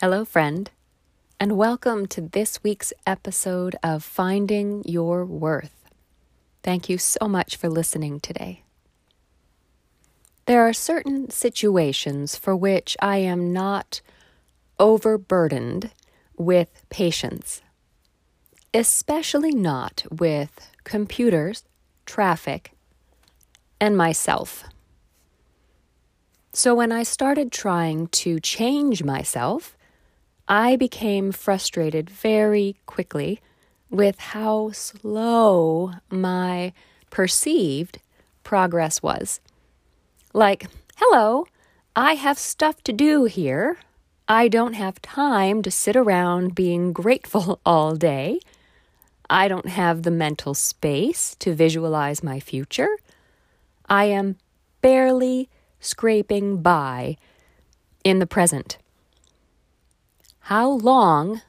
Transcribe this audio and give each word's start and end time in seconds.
Hello, 0.00 0.24
friend, 0.24 0.70
and 1.40 1.56
welcome 1.56 2.06
to 2.06 2.20
this 2.20 2.62
week's 2.62 2.92
episode 3.04 3.74
of 3.82 4.04
Finding 4.04 4.84
Your 4.86 5.24
Worth. 5.24 5.90
Thank 6.62 6.88
you 6.88 6.98
so 6.98 7.26
much 7.26 7.56
for 7.56 7.68
listening 7.68 8.20
today. 8.20 8.62
There 10.46 10.62
are 10.62 10.72
certain 10.72 11.30
situations 11.30 12.36
for 12.36 12.54
which 12.54 12.96
I 13.02 13.16
am 13.16 13.52
not 13.52 14.00
overburdened 14.78 15.90
with 16.36 16.84
patience, 16.90 17.60
especially 18.72 19.52
not 19.52 20.04
with 20.12 20.70
computers, 20.84 21.64
traffic, 22.06 22.70
and 23.80 23.96
myself. 23.96 24.62
So 26.52 26.72
when 26.72 26.92
I 26.92 27.02
started 27.02 27.50
trying 27.50 28.06
to 28.22 28.38
change 28.38 29.02
myself, 29.02 29.74
I 30.48 30.76
became 30.76 31.30
frustrated 31.30 32.08
very 32.08 32.76
quickly 32.86 33.40
with 33.90 34.18
how 34.18 34.70
slow 34.72 35.92
my 36.08 36.72
perceived 37.10 37.98
progress 38.44 39.02
was. 39.02 39.40
Like, 40.32 40.66
hello, 40.96 41.46
I 41.94 42.14
have 42.14 42.38
stuff 42.38 42.82
to 42.84 42.94
do 42.94 43.24
here. 43.24 43.76
I 44.26 44.48
don't 44.48 44.72
have 44.72 45.02
time 45.02 45.60
to 45.62 45.70
sit 45.70 45.96
around 45.96 46.54
being 46.54 46.94
grateful 46.94 47.60
all 47.66 47.94
day. 47.94 48.40
I 49.28 49.48
don't 49.48 49.68
have 49.68 50.02
the 50.02 50.10
mental 50.10 50.54
space 50.54 51.36
to 51.40 51.52
visualize 51.54 52.22
my 52.22 52.40
future. 52.40 52.96
I 53.86 54.06
am 54.06 54.36
barely 54.80 55.50
scraping 55.80 56.62
by 56.62 57.18
in 58.02 58.18
the 58.18 58.26
present. 58.26 58.78
How 60.48 60.70
long 60.70 61.42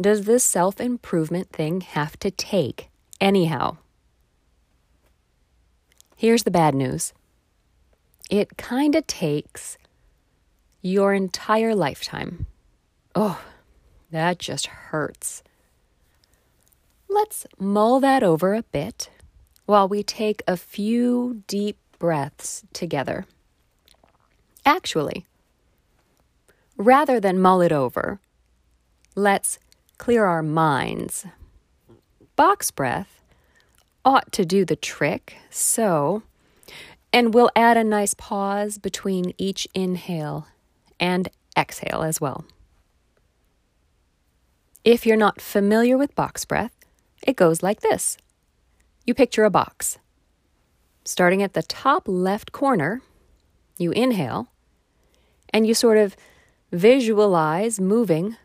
does 0.00 0.24
this 0.24 0.42
self 0.42 0.80
improvement 0.80 1.50
thing 1.52 1.82
have 1.82 2.18
to 2.20 2.30
take, 2.30 2.88
anyhow? 3.20 3.76
Here's 6.16 6.44
the 6.44 6.50
bad 6.50 6.74
news 6.74 7.12
it 8.30 8.56
kind 8.56 8.94
of 8.94 9.06
takes 9.06 9.76
your 10.80 11.12
entire 11.12 11.74
lifetime. 11.74 12.46
Oh, 13.14 13.44
that 14.10 14.38
just 14.38 14.68
hurts. 14.68 15.42
Let's 17.10 17.46
mull 17.58 18.00
that 18.00 18.22
over 18.22 18.54
a 18.54 18.62
bit 18.62 19.10
while 19.66 19.86
we 19.86 20.02
take 20.02 20.42
a 20.48 20.56
few 20.56 21.42
deep 21.46 21.76
breaths 21.98 22.64
together. 22.72 23.26
Actually, 24.64 25.26
rather 26.78 27.20
than 27.20 27.38
mull 27.38 27.60
it 27.60 27.70
over, 27.70 28.18
Let's 29.18 29.58
clear 29.96 30.26
our 30.26 30.42
minds. 30.42 31.24
Box 32.36 32.70
breath 32.70 33.22
ought 34.04 34.30
to 34.32 34.44
do 34.44 34.66
the 34.66 34.76
trick, 34.76 35.38
so, 35.48 36.22
and 37.14 37.32
we'll 37.32 37.48
add 37.56 37.78
a 37.78 37.82
nice 37.82 38.12
pause 38.12 38.76
between 38.76 39.32
each 39.38 39.66
inhale 39.74 40.48
and 41.00 41.30
exhale 41.56 42.02
as 42.02 42.20
well. 42.20 42.44
If 44.84 45.06
you're 45.06 45.16
not 45.16 45.40
familiar 45.40 45.96
with 45.96 46.14
box 46.14 46.44
breath, 46.44 46.76
it 47.26 47.36
goes 47.36 47.62
like 47.62 47.80
this 47.80 48.18
you 49.06 49.14
picture 49.14 49.44
a 49.44 49.50
box. 49.50 49.96
Starting 51.06 51.42
at 51.42 51.54
the 51.54 51.62
top 51.62 52.02
left 52.06 52.52
corner, 52.52 53.00
you 53.78 53.92
inhale, 53.92 54.48
and 55.54 55.66
you 55.66 55.72
sort 55.72 55.96
of 55.96 56.16
visualize 56.70 57.80
moving 57.80 58.36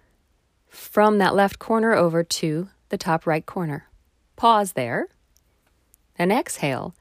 from 0.72 1.18
that 1.18 1.36
left 1.36 1.60
corner 1.60 1.94
over 1.94 2.24
to 2.24 2.70
the 2.90 2.98
top 2.98 3.28
right 3.28 3.46
corner. 3.46 3.90
Pause 4.38 4.72
there, 4.72 5.08
and 6.18 6.32
exhale, 6.32 6.96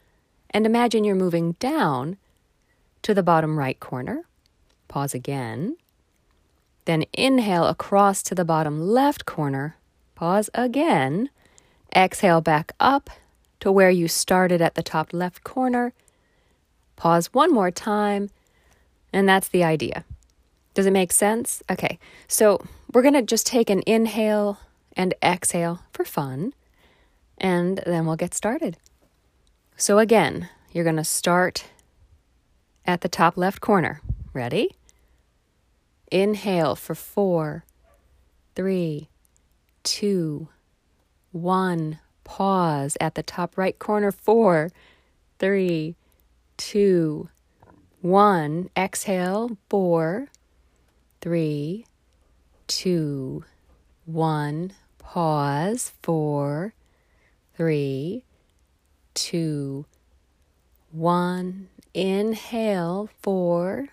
and 0.50 0.66
imagine 0.66 1.04
you're 1.04 1.14
moving 1.14 1.52
down 1.52 2.16
to 3.02 3.14
the 3.14 3.22
bottom 3.22 3.58
right 3.58 3.78
corner. 3.78 4.24
Pause 4.88 5.14
again. 5.14 5.76
Then 6.84 7.04
inhale 7.12 7.66
across 7.66 8.24
to 8.24 8.34
the 8.34 8.44
bottom 8.44 8.80
left 8.80 9.24
corner. 9.24 9.76
Pause 10.16 10.50
again. 10.52 11.30
Exhale 11.94 12.40
back 12.40 12.72
up 12.80 13.08
to 13.60 13.70
where 13.70 13.90
you 13.90 14.08
started 14.08 14.60
at 14.60 14.74
the 14.74 14.82
top 14.82 15.12
left 15.12 15.44
corner. 15.44 15.92
Pause 16.96 17.28
one 17.32 17.52
more 17.52 17.70
time, 17.70 18.30
and 19.12 19.28
that's 19.28 19.48
the 19.48 19.62
idea. 19.62 20.04
Does 20.74 20.86
it 20.86 20.92
make 20.92 21.12
sense? 21.12 21.62
Okay, 21.70 21.98
so 22.26 22.60
we're 22.92 23.02
going 23.02 23.14
to 23.14 23.22
just 23.22 23.46
take 23.46 23.70
an 23.70 23.82
inhale 23.86 24.58
and 24.96 25.14
exhale 25.22 25.80
for 25.92 26.04
fun, 26.04 26.52
and 27.38 27.80
then 27.86 28.06
we'll 28.06 28.16
get 28.16 28.34
started. 28.34 28.76
So, 29.76 29.98
again, 29.98 30.48
you're 30.72 30.84
going 30.84 30.96
to 30.96 31.04
start 31.04 31.66
at 32.84 33.00
the 33.00 33.08
top 33.08 33.36
left 33.36 33.60
corner. 33.60 34.00
Ready? 34.32 34.76
Inhale 36.10 36.74
for 36.74 36.94
four, 36.94 37.64
three, 38.54 39.08
two, 39.82 40.48
one. 41.32 41.98
Pause 42.24 42.96
at 43.00 43.14
the 43.14 43.22
top 43.22 43.56
right 43.56 43.78
corner. 43.78 44.12
Four, 44.12 44.70
three, 45.38 45.96
two, 46.56 47.28
one. 48.00 48.70
Exhale. 48.76 49.56
Four, 49.68 50.28
three, 51.20 51.86
two, 52.70 53.44
one. 54.06 54.72
Pause. 54.98 55.92
Four, 56.02 56.72
three, 57.56 58.22
two, 59.12 59.86
one. 60.92 61.68
Inhale. 61.92 63.10
Four, 63.20 63.88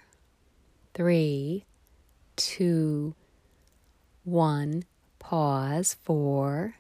three, 0.94 1.66
two, 2.36 3.16
one. 4.24 4.84
Pause. 5.18 5.96
Four, 5.96 6.76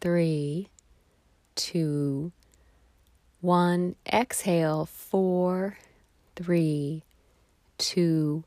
three, 0.00 0.68
two, 1.56 2.30
one. 3.40 3.96
Exhale. 4.06 4.86
Four, 4.86 5.78
three, 6.36 7.02
two, 7.76 8.44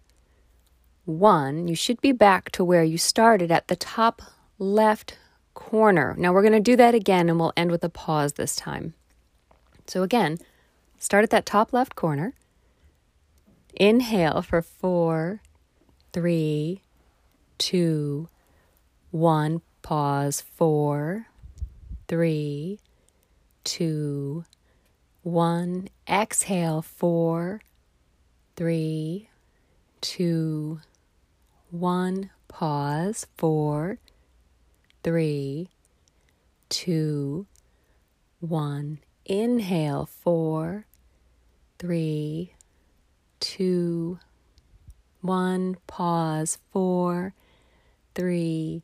one, 1.08 1.68
you 1.68 1.76
should 1.76 2.02
be 2.02 2.12
back 2.12 2.52
to 2.52 2.64
where 2.64 2.84
you 2.84 2.98
started 2.98 3.52
at 3.52 3.68
the 3.68 3.76
top 3.76 4.22
left 4.60 5.18
corner. 5.54 6.16
Now 6.18 6.34
we're 6.34 6.42
going 6.42 6.54
to 6.54 6.60
do 6.60 6.76
that 6.76 6.94
again 6.94 7.30
and 7.30 7.40
we'll 7.40 7.54
end 7.58 7.72
with 7.72 7.84
a 7.84 7.90
pause 7.90 8.34
this 8.34 8.56
time. 8.56 8.94
So 9.88 10.04
again, 10.04 10.38
start 11.00 11.24
at 11.24 11.30
that 11.32 11.46
top 11.46 11.72
left 11.74 11.96
corner. 11.96 12.34
Inhale 13.74 14.42
for 14.42 14.62
four, 14.62 15.42
three, 16.12 16.82
two, 17.58 18.28
one. 19.12 19.62
Pause. 19.82 20.42
Four, 20.42 21.28
three, 22.08 22.80
two, 23.64 24.44
one. 25.24 25.88
Exhale. 26.10 26.82
Four, 26.82 27.62
three, 28.56 29.30
two, 30.02 30.82
one, 31.70 32.30
pause, 32.48 33.28
four, 33.38 34.00
three, 35.04 35.70
two, 36.70 37.46
one. 38.40 39.00
Inhale, 39.26 40.06
four, 40.06 40.86
three, 41.80 42.54
two, 43.40 44.20
one. 45.22 45.78
Pause, 45.88 46.60
four, 46.72 47.34
three, 48.16 48.84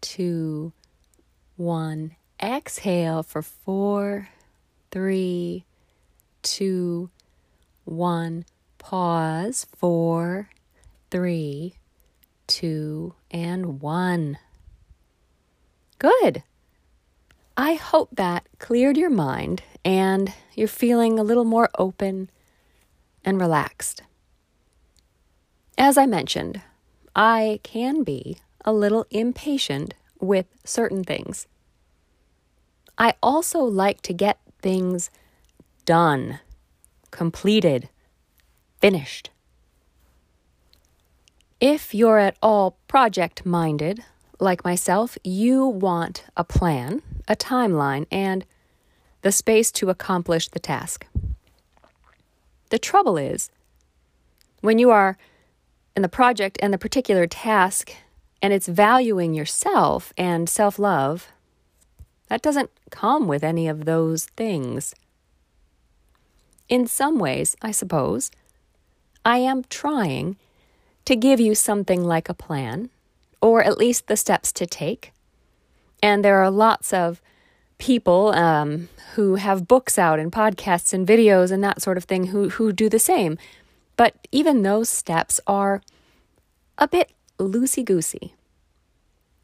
two, 0.00 0.72
one. 1.56 2.14
Exhale 2.40 3.22
for 3.22 3.42
four, 3.42 4.28
three, 4.90 5.64
two, 6.42 7.10
one. 7.84 8.44
Pause, 8.78 9.66
four, 9.76 10.50
three, 11.10 11.74
two, 12.46 13.14
and 13.30 13.80
one. 13.80 14.38
Good. 15.98 16.42
I 17.56 17.74
hope 17.74 18.10
that 18.16 18.46
cleared 18.58 18.96
your 18.96 19.10
mind 19.10 19.62
and 19.84 20.32
you're 20.54 20.68
feeling 20.68 21.18
a 21.18 21.22
little 21.22 21.44
more 21.44 21.68
open 21.78 22.30
and 23.24 23.40
relaxed. 23.40 24.02
As 25.78 25.96
I 25.96 26.06
mentioned, 26.06 26.60
I 27.14 27.60
can 27.62 28.02
be 28.02 28.38
a 28.64 28.72
little 28.72 29.06
impatient 29.10 29.94
with 30.20 30.46
certain 30.64 31.04
things. 31.04 31.46
I 32.96 33.14
also 33.22 33.60
like 33.60 34.00
to 34.02 34.12
get 34.12 34.38
things 34.62 35.10
done, 35.84 36.40
completed, 37.10 37.88
finished. 38.80 39.30
If 41.66 41.94
you're 41.94 42.18
at 42.18 42.36
all 42.42 42.76
project 42.88 43.46
minded, 43.46 44.04
like 44.38 44.66
myself, 44.66 45.16
you 45.24 45.64
want 45.64 46.22
a 46.36 46.44
plan, 46.44 47.00
a 47.26 47.34
timeline, 47.34 48.04
and 48.12 48.44
the 49.22 49.32
space 49.32 49.72
to 49.72 49.88
accomplish 49.88 50.48
the 50.48 50.58
task. 50.58 51.06
The 52.68 52.78
trouble 52.78 53.16
is, 53.16 53.50
when 54.60 54.78
you 54.78 54.90
are 54.90 55.16
in 55.96 56.02
the 56.02 56.08
project 56.10 56.58
and 56.60 56.70
the 56.70 56.76
particular 56.76 57.26
task 57.26 57.96
and 58.42 58.52
it's 58.52 58.68
valuing 58.68 59.32
yourself 59.32 60.12
and 60.18 60.50
self 60.50 60.78
love, 60.78 61.32
that 62.28 62.42
doesn't 62.42 62.72
come 62.90 63.26
with 63.26 63.42
any 63.42 63.68
of 63.68 63.86
those 63.86 64.26
things. 64.36 64.94
In 66.68 66.86
some 66.86 67.18
ways, 67.18 67.56
I 67.62 67.70
suppose, 67.70 68.30
I 69.24 69.38
am 69.38 69.64
trying 69.70 70.36
to 71.04 71.16
give 71.16 71.40
you 71.40 71.54
something 71.54 72.02
like 72.02 72.28
a 72.28 72.34
plan, 72.34 72.90
or 73.40 73.62
at 73.62 73.78
least 73.78 74.06
the 74.06 74.16
steps 74.16 74.52
to 74.52 74.66
take. 74.66 75.12
And 76.02 76.24
there 76.24 76.42
are 76.42 76.50
lots 76.50 76.92
of 76.92 77.20
people 77.78 78.28
um, 78.32 78.88
who 79.14 79.34
have 79.34 79.68
books 79.68 79.98
out 79.98 80.18
and 80.18 80.32
podcasts 80.32 80.92
and 80.92 81.06
videos 81.06 81.50
and 81.50 81.62
that 81.62 81.82
sort 81.82 81.96
of 81.96 82.04
thing 82.04 82.28
who, 82.28 82.50
who 82.50 82.72
do 82.72 82.88
the 82.88 82.98
same. 82.98 83.38
But 83.96 84.14
even 84.32 84.62
those 84.62 84.88
steps 84.88 85.40
are 85.46 85.82
a 86.78 86.88
bit 86.88 87.12
loosey 87.38 87.84
goosey. 87.84 88.34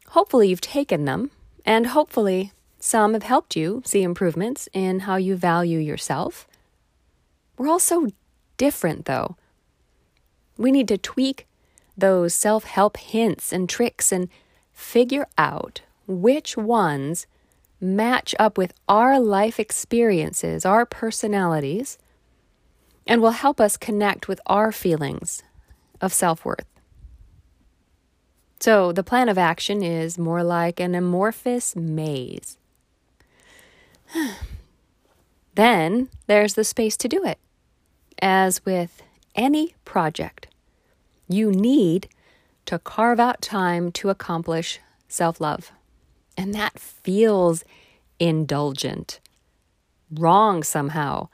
Hopefully, 0.09 0.49
you've 0.49 0.61
taken 0.61 1.05
them, 1.05 1.31
and 1.65 1.87
hopefully, 1.87 2.51
some 2.79 3.13
have 3.13 3.23
helped 3.23 3.55
you 3.55 3.81
see 3.85 4.01
improvements 4.01 4.67
in 4.73 5.01
how 5.01 5.15
you 5.15 5.35
value 5.35 5.79
yourself. 5.79 6.47
We're 7.57 7.69
all 7.69 7.79
so 7.79 8.09
different, 8.57 9.05
though. 9.05 9.37
We 10.57 10.71
need 10.71 10.87
to 10.89 10.97
tweak 10.97 11.47
those 11.97 12.33
self 12.33 12.63
help 12.63 12.97
hints 12.97 13.51
and 13.51 13.69
tricks 13.69 14.11
and 14.11 14.29
figure 14.73 15.27
out 15.37 15.81
which 16.07 16.57
ones 16.57 17.27
match 17.79 18.35
up 18.39 18.57
with 18.57 18.73
our 18.87 19.19
life 19.19 19.59
experiences, 19.59 20.65
our 20.65 20.85
personalities, 20.85 21.97
and 23.07 23.21
will 23.21 23.31
help 23.31 23.59
us 23.59 23.77
connect 23.77 24.27
with 24.27 24.39
our 24.45 24.71
feelings 24.71 25.43
of 25.99 26.13
self 26.13 26.45
worth. 26.45 26.65
So, 28.59 28.91
the 28.91 29.03
plan 29.03 29.27
of 29.27 29.39
action 29.39 29.81
is 29.81 30.19
more 30.19 30.43
like 30.43 30.79
an 30.79 30.93
amorphous 30.93 31.75
maze. 31.75 32.59
then 35.55 36.09
there's 36.27 36.53
the 36.53 36.63
space 36.63 36.95
to 36.97 37.07
do 37.07 37.25
it. 37.25 37.39
As 38.21 38.63
with 38.63 39.01
any 39.33 39.73
project, 39.83 40.47
you 41.33 41.51
need 41.51 42.07
to 42.65 42.79
carve 42.79 43.19
out 43.19 43.41
time 43.41 43.91
to 43.93 44.09
accomplish 44.09 44.79
self 45.07 45.41
love. 45.41 45.71
And 46.37 46.53
that 46.53 46.79
feels 46.79 47.63
indulgent, 48.19 49.19
wrong 50.11 50.63
somehow. 50.63 51.29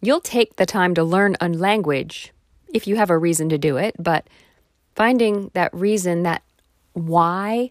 You'll 0.00 0.20
take 0.20 0.56
the 0.56 0.66
time 0.66 0.94
to 0.94 1.04
learn 1.04 1.36
a 1.40 1.48
language 1.48 2.32
if 2.72 2.86
you 2.86 2.96
have 2.96 3.10
a 3.10 3.18
reason 3.18 3.48
to 3.50 3.58
do 3.58 3.76
it, 3.76 3.94
but 3.98 4.26
finding 4.94 5.50
that 5.54 5.72
reason, 5.72 6.22
that 6.22 6.42
why 6.92 7.70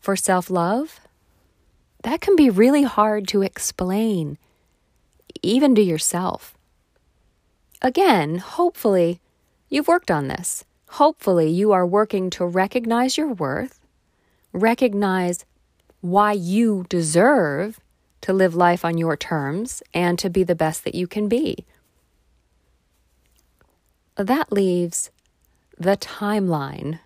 for 0.00 0.16
self 0.16 0.50
love, 0.50 1.00
that 2.02 2.20
can 2.20 2.36
be 2.36 2.50
really 2.50 2.82
hard 2.82 3.28
to 3.28 3.42
explain, 3.42 4.38
even 5.42 5.74
to 5.74 5.82
yourself. 5.82 6.54
Again, 7.82 8.38
hopefully, 8.38 9.20
you've 9.70 9.88
worked 9.88 10.10
on 10.10 10.28
this. 10.28 10.64
Hopefully, 10.90 11.48
you 11.48 11.72
are 11.72 11.86
working 11.86 12.28
to 12.30 12.44
recognize 12.44 13.16
your 13.16 13.32
worth, 13.32 13.80
recognize 14.52 15.44
why 16.00 16.32
you 16.32 16.84
deserve 16.88 17.80
to 18.20 18.32
live 18.32 18.54
life 18.54 18.84
on 18.84 18.98
your 18.98 19.16
terms 19.16 19.82
and 19.94 20.18
to 20.18 20.28
be 20.28 20.42
the 20.42 20.54
best 20.54 20.84
that 20.84 20.94
you 20.94 21.06
can 21.06 21.28
be. 21.28 21.64
That 24.16 24.52
leaves 24.52 25.10
the 25.78 25.96
timeline, 25.96 26.98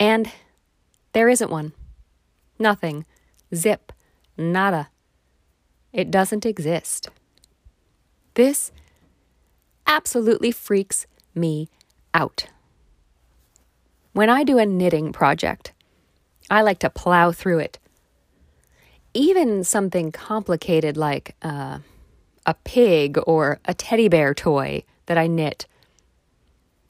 and 0.00 0.30
there 1.12 1.28
isn't 1.28 1.50
one. 1.50 1.72
Nothing. 2.58 3.04
Zip. 3.54 3.92
Nada. 4.38 4.88
It 5.92 6.10
doesn't 6.10 6.46
exist. 6.46 7.10
This 8.34 8.72
absolutely 9.86 10.52
freaks 10.52 11.06
me 11.34 11.68
out. 12.14 12.46
When 14.12 14.28
I 14.28 14.44
do 14.44 14.58
a 14.58 14.66
knitting 14.66 15.12
project, 15.12 15.72
I 16.50 16.62
like 16.62 16.78
to 16.80 16.90
plow 16.90 17.32
through 17.32 17.60
it 17.60 17.78
even 19.14 19.62
something 19.64 20.10
complicated 20.10 20.96
like 20.96 21.34
uh, 21.42 21.78
a 22.46 22.54
pig 22.64 23.18
or 23.26 23.60
a 23.64 23.74
teddy 23.74 24.08
bear 24.08 24.34
toy 24.34 24.84
that 25.06 25.18
I 25.18 25.26
knit, 25.26 25.66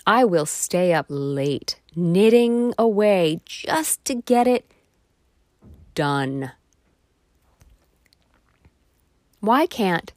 I 0.06 0.24
will 0.24 0.46
stay 0.46 0.92
up 0.92 1.06
late 1.08 1.78
knitting 1.94 2.74
away 2.78 3.40
just 3.44 4.04
to 4.06 4.14
get 4.14 4.46
it 4.46 4.70
done. 5.94 6.52
Why 9.40 9.66
can't 9.66 10.12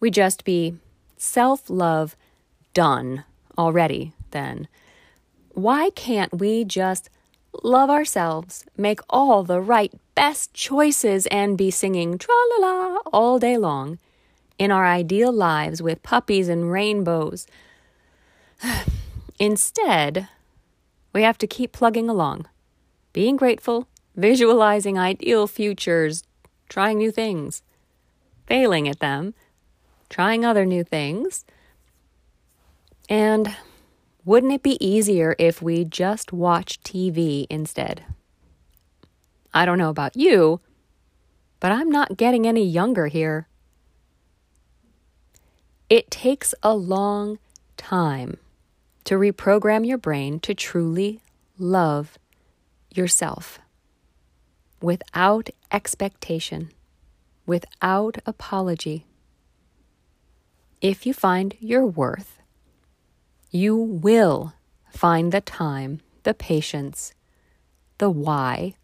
we 0.00 0.10
just 0.10 0.44
be 0.44 0.76
self 1.16 1.68
love 1.68 2.16
done 2.72 3.24
already 3.56 4.12
then? 4.34 4.68
Why 5.54 5.88
can't 5.88 6.38
we 6.38 6.64
just 6.64 7.08
love 7.62 7.88
ourselves, 7.88 8.64
make 8.76 9.00
all 9.08 9.44
the 9.44 9.60
right, 9.60 9.92
best 10.14 10.52
choices, 10.52 11.26
and 11.26 11.56
be 11.56 11.70
singing 11.70 12.18
tra 12.18 12.34
la 12.58 12.66
la 12.66 12.98
all 13.12 13.38
day 13.38 13.56
long 13.56 13.98
in 14.58 14.70
our 14.70 14.86
ideal 14.86 15.32
lives 15.32 15.82
with 15.82 16.02
puppies 16.02 16.48
and 16.48 16.70
rainbows. 16.70 17.46
Instead, 19.38 20.28
we 21.12 21.22
have 21.22 21.38
to 21.38 21.46
keep 21.46 21.72
plugging 21.72 22.08
along, 22.08 22.46
being 23.12 23.36
grateful, 23.36 23.88
visualizing 24.16 24.98
ideal 24.98 25.46
futures, 25.46 26.24
trying 26.68 26.98
new 26.98 27.10
things, 27.10 27.62
failing 28.46 28.88
at 28.88 29.00
them, 29.00 29.34
trying 30.08 30.44
other 30.44 30.64
new 30.64 30.84
things, 30.84 31.44
and 33.08 33.56
wouldn't 34.24 34.52
it 34.52 34.62
be 34.62 34.84
easier 34.84 35.36
if 35.38 35.60
we 35.60 35.84
just 35.84 36.32
watch 36.32 36.80
TV 36.82 37.46
instead? 37.50 38.04
I 39.52 39.66
don't 39.66 39.78
know 39.78 39.90
about 39.90 40.16
you, 40.16 40.60
but 41.60 41.72
I'm 41.72 41.90
not 41.90 42.16
getting 42.16 42.46
any 42.46 42.66
younger 42.66 43.06
here. 43.08 43.48
It 45.90 46.10
takes 46.10 46.54
a 46.62 46.74
long 46.74 47.38
time 47.76 48.38
to 49.04 49.16
reprogram 49.16 49.86
your 49.86 49.98
brain 49.98 50.40
to 50.40 50.54
truly 50.54 51.20
love 51.58 52.18
yourself 52.94 53.58
without 54.80 55.50
expectation, 55.70 56.70
without 57.46 58.18
apology. 58.24 59.04
If 60.80 61.06
you 61.06 61.12
find 61.12 61.54
your 61.60 61.84
worth 61.86 62.38
you 63.54 63.76
will 63.76 64.52
find 64.90 65.30
the 65.30 65.40
time, 65.40 66.00
the 66.24 66.34
patience, 66.34 67.14
the 67.98 68.10
why. 68.10 68.74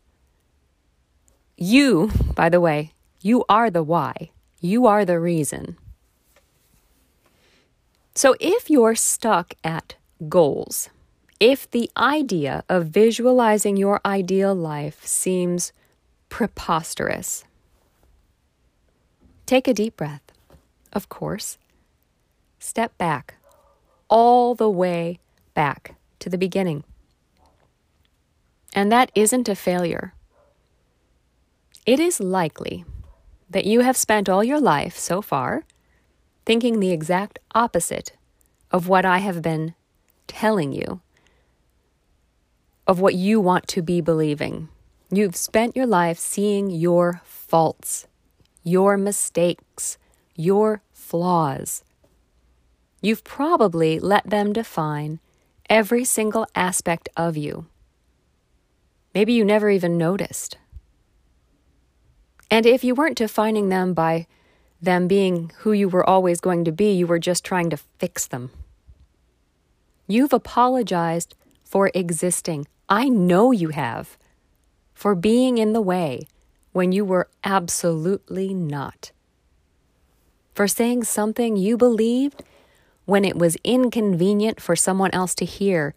You, 1.56 2.12
by 2.36 2.48
the 2.48 2.60
way, 2.60 2.92
you 3.20 3.44
are 3.48 3.68
the 3.68 3.82
why. 3.82 4.30
You 4.60 4.86
are 4.86 5.04
the 5.04 5.18
reason. 5.18 5.76
So 8.14 8.36
if 8.38 8.70
you're 8.70 8.94
stuck 8.94 9.54
at 9.64 9.96
goals, 10.28 10.88
if 11.40 11.68
the 11.68 11.90
idea 11.96 12.62
of 12.68 12.86
visualizing 12.86 13.76
your 13.76 14.00
ideal 14.06 14.54
life 14.54 15.04
seems 15.04 15.72
preposterous, 16.28 17.42
take 19.46 19.66
a 19.66 19.74
deep 19.74 19.96
breath, 19.96 20.30
of 20.92 21.08
course. 21.08 21.58
Step 22.60 22.96
back 22.98 23.39
all 24.10 24.54
the 24.54 24.68
way 24.68 25.20
back 25.54 25.94
to 26.18 26.28
the 26.28 26.36
beginning. 26.36 26.84
And 28.74 28.92
that 28.92 29.10
isn't 29.14 29.48
a 29.48 29.54
failure. 29.54 30.12
It 31.86 31.98
is 31.98 32.20
likely 32.20 32.84
that 33.48 33.64
you 33.64 33.80
have 33.80 33.96
spent 33.96 34.28
all 34.28 34.44
your 34.44 34.60
life 34.60 34.98
so 34.98 35.22
far 35.22 35.64
thinking 36.44 36.78
the 36.80 36.90
exact 36.90 37.38
opposite 37.54 38.12
of 38.70 38.88
what 38.88 39.04
I 39.04 39.18
have 39.18 39.42
been 39.42 39.74
telling 40.26 40.72
you, 40.72 41.00
of 42.86 43.00
what 43.00 43.14
you 43.14 43.40
want 43.40 43.66
to 43.68 43.82
be 43.82 44.00
believing. 44.00 44.68
You've 45.10 45.36
spent 45.36 45.74
your 45.74 45.86
life 45.86 46.18
seeing 46.18 46.70
your 46.70 47.20
faults, 47.24 48.06
your 48.62 48.96
mistakes, 48.96 49.98
your 50.36 50.82
flaws. 50.92 51.82
You've 53.00 53.24
probably 53.24 53.98
let 53.98 54.28
them 54.28 54.52
define 54.52 55.20
every 55.68 56.04
single 56.04 56.46
aspect 56.54 57.08
of 57.16 57.36
you. 57.36 57.66
Maybe 59.14 59.32
you 59.32 59.44
never 59.44 59.70
even 59.70 59.96
noticed. 59.96 60.58
And 62.50 62.66
if 62.66 62.84
you 62.84 62.94
weren't 62.94 63.16
defining 63.16 63.68
them 63.68 63.94
by 63.94 64.26
them 64.82 65.08
being 65.08 65.52
who 65.58 65.72
you 65.72 65.88
were 65.88 66.08
always 66.08 66.40
going 66.40 66.64
to 66.64 66.72
be, 66.72 66.92
you 66.92 67.06
were 67.06 67.18
just 67.18 67.44
trying 67.44 67.70
to 67.70 67.76
fix 67.76 68.26
them. 68.26 68.50
You've 70.06 70.32
apologized 70.32 71.34
for 71.64 71.90
existing. 71.94 72.66
I 72.88 73.08
know 73.08 73.52
you 73.52 73.68
have. 73.68 74.18
For 74.94 75.14
being 75.14 75.58
in 75.58 75.72
the 75.72 75.80
way 75.80 76.26
when 76.72 76.92
you 76.92 77.04
were 77.04 77.28
absolutely 77.44 78.52
not. 78.52 79.12
For 80.54 80.66
saying 80.66 81.04
something 81.04 81.56
you 81.56 81.76
believed 81.76 82.42
when 83.10 83.24
it 83.24 83.36
was 83.36 83.56
inconvenient 83.64 84.60
for 84.60 84.76
someone 84.76 85.10
else 85.10 85.34
to 85.34 85.44
hear, 85.44 85.96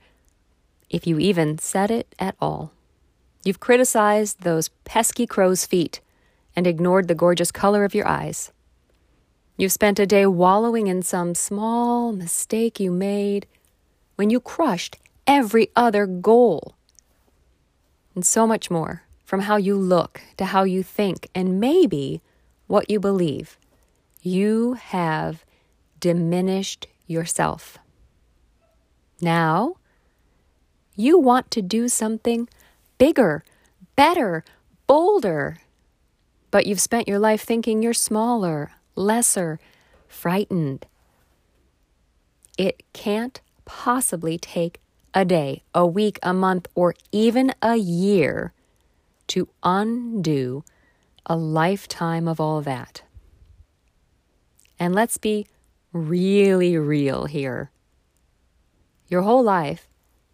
if 0.90 1.06
you 1.06 1.20
even 1.20 1.60
said 1.60 1.92
it 1.92 2.16
at 2.18 2.36
all. 2.42 2.72
You've 3.46 3.60
criticized 3.60 4.42
those 4.42 4.70
pesky 4.84 5.28
crow's 5.28 5.64
feet 5.64 6.02
and 6.56 6.66
ignored 6.66 7.08
the 7.08 7.14
gorgeous 7.14 7.52
color 7.52 7.86
of 7.86 7.94
your 7.94 8.08
eyes. 8.08 8.52
You've 9.58 9.72
spent 9.72 10.00
a 10.00 10.08
day 10.08 10.26
wallowing 10.26 10.88
in 10.88 11.04
some 11.04 11.36
small 11.36 12.14
mistake 12.14 12.80
you 12.80 12.90
made 12.90 13.46
when 14.16 14.32
you 14.32 14.40
crushed 14.40 14.98
every 15.28 15.70
other 15.76 16.08
goal. 16.08 16.74
And 18.16 18.26
so 18.26 18.48
much 18.48 18.72
more 18.72 19.04
from 19.24 19.42
how 19.42 19.58
you 19.58 19.76
look 19.76 20.20
to 20.38 20.46
how 20.46 20.64
you 20.64 20.82
think 20.82 21.30
and 21.36 21.60
maybe 21.60 22.24
what 22.66 22.90
you 22.90 23.00
believe. 23.00 23.60
You 24.24 24.74
have 24.74 25.46
diminished 26.00 26.88
yourself. 27.08 27.78
Now, 29.22 29.76
you 30.96 31.18
want 31.18 31.50
to 31.52 31.62
do 31.62 31.88
something 31.88 32.48
bigger, 32.98 33.44
better, 33.96 34.44
bolder. 34.88 35.58
But 36.52 36.66
you've 36.66 36.82
spent 36.82 37.08
your 37.08 37.20
life 37.20 37.42
thinking 37.42 37.82
you're 37.82 37.94
smaller, 37.94 38.72
lesser, 38.96 39.60
frightened. 40.08 40.86
It 42.58 42.84
can't 42.94 43.42
possibly 43.66 44.38
take 44.38 44.80
a 45.14 45.26
day, 45.26 45.64
a 45.74 45.86
week, 45.86 46.20
a 46.22 46.34
month, 46.34 46.68
or 46.76 46.94
even 47.12 47.54
a 47.62 47.76
year 47.76 48.54
to 49.28 49.48
undo 49.64 50.64
a 51.26 51.36
lifetime 51.36 52.28
of 52.28 52.40
all 52.40 52.62
that. 52.62 53.04
And 54.80 54.94
let's 54.94 55.18
be 55.18 55.48
really 55.94 56.78
real 56.78 57.26
here. 57.26 57.72
Your 59.08 59.22
whole 59.22 59.44
life 59.44 59.88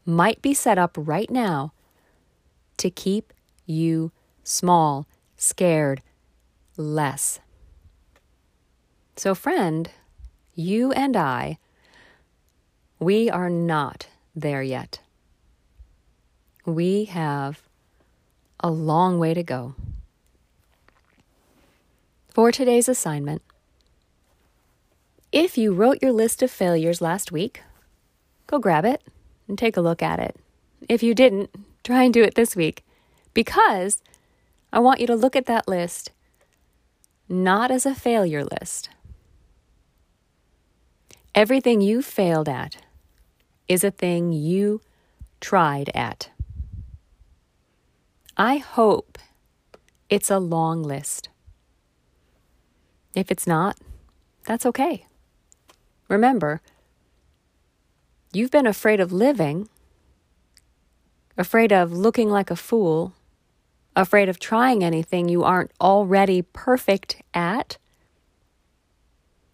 might 0.06 0.42
be 0.42 0.54
set 0.54 0.78
up 0.78 0.96
right 0.98 1.30
now 1.30 1.74
to 2.78 2.90
keep 2.90 3.34
you 3.66 4.12
small, 4.44 5.06
scared, 5.36 6.02
less. 6.78 7.40
So, 9.16 9.36
friend, 9.36 9.90
you 10.56 10.94
and 10.94 11.18
I, 11.18 11.60
we 13.00 13.30
are 13.30 13.50
not 13.50 14.08
there 14.36 14.64
yet. 14.64 15.02
We 16.66 17.06
have 17.06 17.62
a 18.62 18.72
long 18.72 19.20
way 19.20 19.34
to 19.34 19.44
go. 19.44 19.76
For 22.30 22.52
today's 22.52 22.88
assignment, 22.88 23.42
if 25.32 25.58
you 25.58 25.74
wrote 25.74 26.02
your 26.02 26.12
list 26.12 26.42
of 26.42 26.52
failures 26.52 27.02
last 27.02 27.32
week, 27.32 27.62
go 28.48 28.60
grab 28.60 28.86
it 28.86 29.02
and 29.48 29.58
take 29.58 29.78
a 29.78 29.82
look 29.82 30.02
at 30.02 30.20
it. 30.20 30.36
If 30.88 31.04
you 31.04 31.14
didn't, 31.14 31.50
try 31.84 32.04
and 32.04 32.14
do 32.14 32.24
it 32.24 32.36
this 32.36 32.56
week 32.56 32.84
because 33.34 34.02
I 34.72 34.80
want 34.80 35.00
you 35.00 35.08
to 35.08 35.16
look 35.16 35.36
at 35.36 35.46
that 35.46 35.68
list 35.68 36.12
not 37.30 37.70
as 37.70 37.86
a 37.86 37.94
failure 37.94 38.44
list. 38.44 38.90
Everything 41.36 41.80
you 41.80 42.02
failed 42.02 42.50
at 42.50 42.78
is 43.68 43.84
a 43.84 43.92
thing 43.92 44.34
you 44.34 44.82
tried 45.40 45.92
at. 45.94 46.32
I 48.36 48.58
hope 48.58 49.20
it's 50.10 50.32
a 50.32 50.40
long 50.40 50.82
list. 50.82 51.30
If 53.16 53.30
it's 53.30 53.46
not, 53.46 53.78
that's 54.46 54.66
okay. 54.66 55.06
Remember, 56.10 56.62
you've 58.34 58.52
been 58.52 58.68
afraid 58.68 59.00
of 59.00 59.14
living, 59.14 59.70
afraid 61.38 61.72
of 61.72 61.94
looking 61.94 62.30
like 62.30 62.52
a 62.52 62.56
fool, 62.56 63.14
afraid 63.96 64.28
of 64.28 64.40
trying 64.40 64.84
anything 64.84 65.30
you 65.30 65.44
aren't 65.44 65.72
already 65.80 66.42
perfect 66.42 67.22
at, 67.34 67.78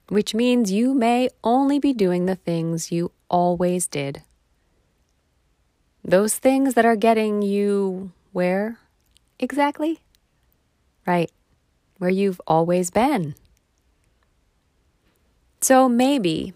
which 0.08 0.34
means 0.34 0.72
you 0.72 0.94
may 0.94 1.30
only 1.44 1.78
be 1.78 1.94
doing 1.94 2.26
the 2.26 2.36
things 2.36 2.92
you 2.92 3.12
always 3.30 3.86
did. 3.86 4.24
Those 6.04 6.38
things 6.38 6.76
that 6.76 6.86
are 6.86 6.96
getting 6.96 7.42
you 7.42 8.12
where 8.32 8.80
exactly? 9.40 10.00
Right, 11.06 11.32
where 11.98 12.10
you've 12.10 12.42
always 12.48 12.92
been. 12.92 13.36
So 15.68 15.90
maybe 15.90 16.54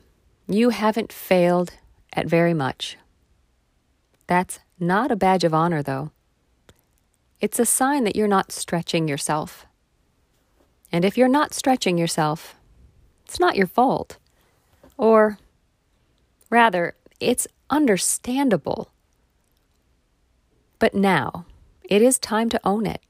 you 0.48 0.70
haven't 0.70 1.12
failed 1.12 1.72
at 2.14 2.28
very 2.28 2.54
much. 2.54 2.96
That's 4.28 4.60
not 4.80 5.10
a 5.10 5.16
badge 5.16 5.44
of 5.44 5.52
honor, 5.52 5.82
though. 5.82 6.12
It's 7.42 7.58
a 7.58 7.66
sign 7.66 8.04
that 8.04 8.16
you're 8.16 8.28
not 8.28 8.52
stretching 8.52 9.08
yourself. 9.08 9.66
And 10.92 11.04
if 11.04 11.18
you're 11.18 11.28
not 11.28 11.56
stretching 11.56 11.98
yourself, 11.98 12.54
it's 13.26 13.40
not 13.40 13.56
your 13.56 13.66
fault. 13.66 14.18
Or 14.96 15.40
rather, 16.52 16.94
it's 17.20 17.48
understandable. 17.72 18.92
But 20.78 20.94
now, 20.94 21.48
it 21.84 22.04
is 22.04 22.20
time 22.20 22.50
to 22.52 22.62
own 22.64 22.86
it. 22.86 23.02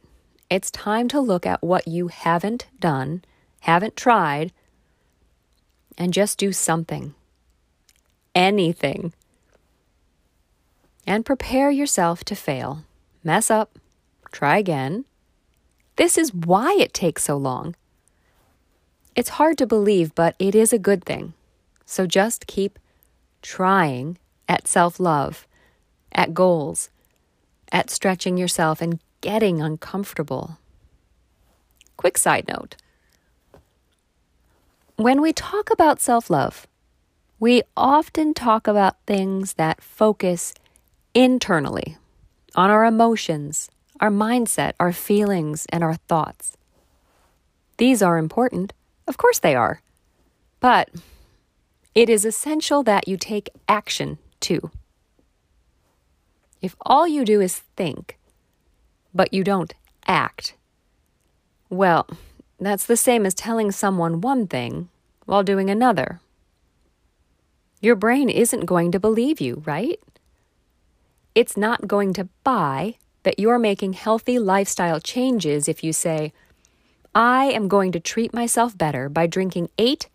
It's 0.49 0.71
time 0.71 1.09
to 1.09 1.19
look 1.19 1.45
at 1.45 1.61
what 1.61 1.89
you 1.89 2.07
haven't 2.07 2.67
done, 2.79 3.21
haven't 3.59 3.97
tried, 3.97 4.53
and 5.99 6.13
just 6.13 6.39
do 6.39 6.53
something. 6.53 7.13
Anything. 8.33 9.13
And 11.05 11.25
prepare 11.25 11.69
yourself 11.69 12.23
to 12.25 12.35
fail. 12.35 12.85
Mess 13.23 13.51
up. 13.51 13.77
Try 14.31 14.57
again. 14.57 15.03
This 15.97 16.17
is 16.17 16.33
why 16.33 16.77
it 16.79 16.93
takes 16.93 17.23
so 17.23 17.35
long. 17.35 17.75
It's 19.15 19.29
hard 19.31 19.57
to 19.57 19.67
believe, 19.67 20.15
but 20.15 20.35
it 20.39 20.55
is 20.55 20.71
a 20.71 20.79
good 20.79 21.03
thing. 21.03 21.33
So 21.85 22.05
just 22.05 22.47
keep 22.47 22.79
trying 23.41 24.17
at 24.47 24.67
self 24.67 24.99
love, 24.99 25.45
at 26.13 26.33
goals, 26.33 26.89
at 27.71 27.89
stretching 27.89 28.37
yourself 28.37 28.81
and 28.81 28.99
getting 29.19 29.61
uncomfortable. 29.61 30.57
Quick 31.97 32.17
side 32.17 32.47
note 32.47 32.77
when 34.99 35.21
we 35.21 35.31
talk 35.31 35.71
about 35.71 36.01
self 36.01 36.29
love, 36.29 36.67
we 37.39 37.63
often 37.77 38.33
talk 38.33 38.67
about 38.67 38.97
things 39.07 39.53
that 39.53 39.81
focus 39.81 40.53
internally 41.13 41.95
on 42.53 42.69
our 42.69 42.83
emotions, 42.83 43.69
our 44.01 44.09
mindset, 44.09 44.73
our 44.77 44.91
feelings, 44.91 45.65
and 45.69 45.85
our 45.85 45.95
thoughts. 45.95 46.57
These 47.77 48.01
are 48.01 48.17
important. 48.17 48.73
Of 49.07 49.15
course 49.15 49.39
they 49.39 49.55
are. 49.55 49.81
But 50.59 50.89
it 51.95 52.09
is 52.09 52.25
essential 52.25 52.83
that 52.83 53.07
you 53.07 53.15
take 53.15 53.49
action 53.69 54.17
too. 54.41 54.69
If 56.61 56.75
all 56.81 57.07
you 57.07 57.23
do 57.23 57.39
is 57.39 57.59
think, 57.77 58.19
but 59.13 59.33
you 59.33 59.45
don't 59.45 59.73
act, 60.07 60.55
well, 61.69 62.05
that's 62.67 62.85
the 62.85 62.97
same 62.97 63.25
as 63.25 63.33
telling 63.33 63.71
someone 63.71 64.21
one 64.21 64.47
thing 64.47 64.89
while 65.25 65.43
doing 65.43 65.69
another. 65.69 66.19
Your 67.81 67.95
brain 67.95 68.29
isn't 68.29 68.65
going 68.65 68.91
to 68.91 68.99
believe 68.99 69.39
you, 69.39 69.63
right? 69.65 69.99
It's 71.35 71.55
not 71.55 71.87
going 71.87 72.13
to 72.13 72.27
buy 72.43 72.95
that 73.23 73.39
you're 73.39 73.59
making 73.59 73.93
healthy 73.93 74.39
lifestyle 74.39 74.99
changes 74.99 75.67
if 75.67 75.83
you 75.83 75.93
say, 75.93 76.33
I 77.15 77.45
am 77.45 77.67
going 77.67 77.91
to 77.93 77.99
treat 77.99 78.33
myself 78.33 78.77
better 78.77 79.09
by 79.09 79.27
drinking 79.27 79.69
eight 79.77 80.09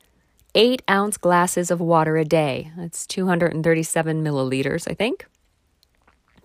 eight 0.55 0.83
ounce 0.89 1.17
glasses 1.17 1.71
of 1.71 1.81
water 1.81 2.17
a 2.17 2.25
day. 2.25 2.71
That's 2.77 3.07
237 3.07 4.23
milliliters, 4.23 4.89
I 4.89 4.95
think. 4.95 5.27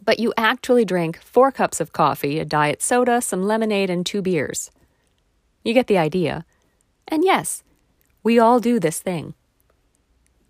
But 0.04 0.20
you 0.20 0.34
actually 0.36 0.86
drink 0.86 1.20
four 1.22 1.52
cups 1.52 1.80
of 1.80 1.94
coffee, 1.94 2.40
a 2.40 2.46
diet 2.46 2.82
soda, 2.82 3.22
some 3.22 3.44
lemonade, 3.44 3.90
and 3.90 4.06
two 4.06 4.22
beers. 4.22 4.72
You 5.64 5.74
get 5.74 5.88
the 5.88 5.98
idea. 5.98 6.46
And 7.08 7.24
yes, 7.24 7.64
we 8.24 8.40
all 8.40 8.60
do 8.60 8.80
this 8.80 9.00
thing. 9.00 9.34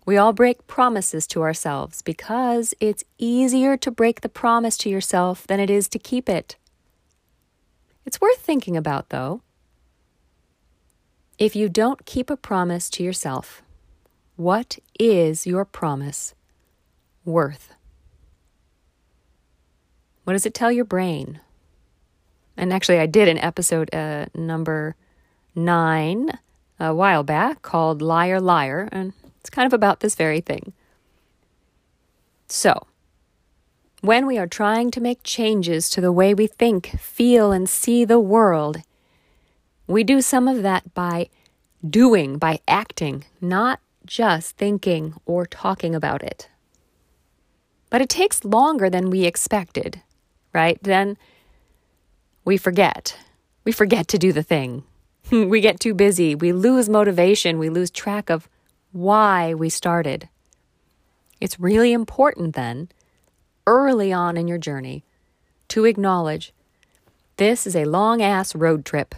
We 0.06 0.16
all 0.16 0.32
break 0.32 0.66
promises 0.66 1.26
to 1.28 1.42
ourselves 1.42 2.02
because 2.02 2.74
it's 2.80 3.04
easier 3.18 3.76
to 3.76 3.90
break 3.90 4.22
the 4.22 4.28
promise 4.28 4.76
to 4.78 4.88
yourself 4.88 5.46
than 5.46 5.60
it 5.60 5.70
is 5.70 5.88
to 5.88 5.98
keep 5.98 6.28
it. 6.28 6.56
It's 8.04 8.20
worth 8.20 8.38
thinking 8.38 8.76
about, 8.76 9.10
though. 9.10 9.42
If 11.38 11.54
you 11.54 11.68
don't 11.68 12.04
keep 12.06 12.28
a 12.28 12.36
promise 12.36 12.90
to 12.90 13.02
yourself, 13.02 13.62
what 14.36 14.78
is 14.98 15.46
your 15.46 15.64
promise 15.64 16.34
worth? 17.24 17.74
What 20.24 20.32
does 20.32 20.46
it 20.46 20.54
tell 20.54 20.72
your 20.72 20.84
brain? 20.84 21.40
And 22.56 22.72
actually, 22.72 22.98
I 22.98 23.06
did 23.06 23.28
an 23.28 23.38
episode 23.38 23.94
uh, 23.94 24.26
number 24.34 24.96
nine 25.54 26.38
a 26.78 26.94
while 26.94 27.22
back 27.22 27.62
called 27.62 28.00
Liar, 28.00 28.40
Liar, 28.40 28.88
and 28.90 29.12
it's 29.40 29.50
kind 29.50 29.66
of 29.66 29.72
about 29.72 30.00
this 30.00 30.14
very 30.14 30.40
thing. 30.40 30.72
So, 32.48 32.86
when 34.00 34.26
we 34.26 34.38
are 34.38 34.46
trying 34.46 34.90
to 34.92 35.00
make 35.00 35.22
changes 35.22 35.90
to 35.90 36.00
the 36.00 36.12
way 36.12 36.32
we 36.32 36.46
think, 36.46 36.98
feel, 36.98 37.52
and 37.52 37.68
see 37.68 38.04
the 38.04 38.18
world, 38.18 38.78
we 39.86 40.04
do 40.04 40.20
some 40.20 40.48
of 40.48 40.62
that 40.62 40.94
by 40.94 41.28
doing, 41.88 42.38
by 42.38 42.60
acting, 42.66 43.24
not 43.40 43.80
just 44.06 44.56
thinking 44.56 45.14
or 45.26 45.46
talking 45.46 45.94
about 45.94 46.22
it. 46.22 46.48
But 47.90 48.00
it 48.00 48.08
takes 48.08 48.44
longer 48.44 48.88
than 48.88 49.10
we 49.10 49.24
expected, 49.24 50.00
right? 50.54 50.82
Then 50.82 51.18
we 52.44 52.56
forget. 52.56 53.16
We 53.64 53.72
forget 53.72 54.08
to 54.08 54.18
do 54.18 54.32
the 54.32 54.42
thing. 54.42 54.84
we 55.30 55.60
get 55.60 55.80
too 55.80 55.94
busy. 55.94 56.34
We 56.34 56.52
lose 56.52 56.88
motivation. 56.88 57.58
We 57.58 57.68
lose 57.68 57.90
track 57.90 58.30
of 58.30 58.48
why 58.92 59.54
we 59.54 59.68
started. 59.68 60.28
It's 61.40 61.60
really 61.60 61.92
important 61.92 62.54
then, 62.54 62.88
early 63.66 64.12
on 64.12 64.36
in 64.36 64.48
your 64.48 64.58
journey, 64.58 65.04
to 65.68 65.84
acknowledge 65.84 66.52
this 67.36 67.66
is 67.66 67.74
a 67.74 67.86
long 67.86 68.20
ass 68.20 68.54
road 68.54 68.84
trip. 68.84 69.14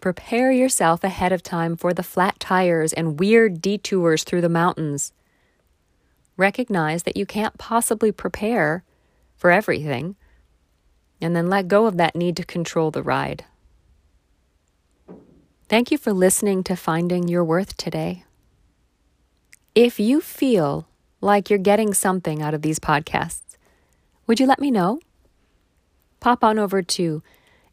Prepare 0.00 0.52
yourself 0.52 1.02
ahead 1.02 1.32
of 1.32 1.42
time 1.42 1.76
for 1.76 1.94
the 1.94 2.02
flat 2.02 2.38
tires 2.38 2.92
and 2.92 3.18
weird 3.18 3.62
detours 3.62 4.22
through 4.22 4.42
the 4.42 4.48
mountains. 4.48 5.12
Recognize 6.36 7.04
that 7.04 7.16
you 7.16 7.24
can't 7.24 7.56
possibly 7.58 8.12
prepare 8.12 8.84
for 9.36 9.50
everything, 9.50 10.14
and 11.24 11.34
then 11.34 11.48
let 11.48 11.68
go 11.68 11.86
of 11.86 11.96
that 11.96 12.14
need 12.14 12.36
to 12.36 12.44
control 12.44 12.90
the 12.90 13.02
ride. 13.02 13.46
Thank 15.70 15.90
you 15.90 15.96
for 15.96 16.12
listening 16.12 16.62
to 16.64 16.76
Finding 16.76 17.28
Your 17.28 17.42
Worth 17.42 17.78
today. 17.78 18.24
If 19.74 19.98
you 19.98 20.20
feel 20.20 20.86
like 21.22 21.48
you're 21.48 21.58
getting 21.58 21.94
something 21.94 22.42
out 22.42 22.52
of 22.52 22.60
these 22.60 22.78
podcasts, 22.78 23.56
would 24.26 24.38
you 24.38 24.46
let 24.46 24.60
me 24.60 24.70
know? 24.70 25.00
Pop 26.20 26.44
on 26.44 26.58
over 26.58 26.82
to 26.82 27.22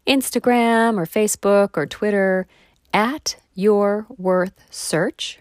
Instagram 0.08 0.98
or 0.98 1.06
Facebook 1.06 1.76
or 1.76 1.86
Twitter 1.86 2.48
at 2.94 3.36
Your 3.54 4.06
Worth 4.18 4.64
Search 4.70 5.40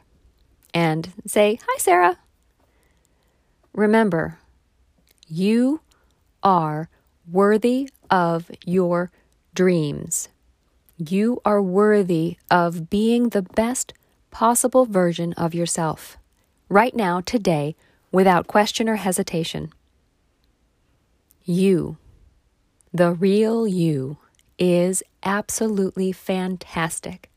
and 0.75 1.13
say, 1.29 1.61
Hi, 1.65 1.79
Sarah. 1.79 2.19
Remember, 3.73 4.41
you 5.29 5.81
are 6.43 6.89
worthy 7.31 7.89
of 8.11 8.51
your 8.65 9.11
dreams. 9.55 10.29
You 10.99 11.41
are 11.45 11.63
worthy 11.63 12.37
of 12.51 12.91
being 12.91 13.31
the 13.31 13.43
best 13.43 13.95
possible 14.31 14.85
version 14.85 15.33
of 15.35 15.55
yourself, 15.55 16.19
right 16.69 16.95
now, 16.95 17.21
today, 17.21 17.75
without 18.13 18.47
question 18.47 18.89
or 18.89 18.97
hesitation. 18.97 19.73
You, 21.45 21.97
the 22.93 23.13
real 23.13 23.67
you, 23.67 24.19
is 24.59 25.03
absolutely 25.23 26.13
fantastic. 26.13 27.31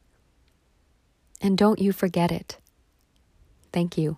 And 1.39 1.58
don't 1.58 1.80
you 1.80 1.93
forget 1.93 2.32
it. 2.32 2.58
Thank 3.71 3.98
you. 3.98 4.17